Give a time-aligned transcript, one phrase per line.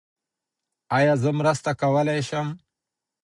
[0.97, 2.47] ایا زه مرسته کولي شم؟